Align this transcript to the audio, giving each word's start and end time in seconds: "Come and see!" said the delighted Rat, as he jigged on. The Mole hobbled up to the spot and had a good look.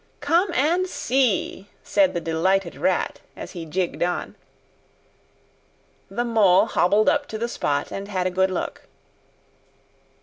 "Come 0.19 0.49
and 0.55 0.87
see!" 0.87 1.69
said 1.83 2.15
the 2.15 2.19
delighted 2.19 2.75
Rat, 2.75 3.19
as 3.35 3.51
he 3.51 3.67
jigged 3.67 4.01
on. 4.01 4.35
The 6.09 6.25
Mole 6.25 6.65
hobbled 6.65 7.07
up 7.07 7.27
to 7.27 7.37
the 7.37 7.47
spot 7.47 7.91
and 7.91 8.07
had 8.07 8.25
a 8.25 8.31
good 8.31 8.49
look. 8.49 8.87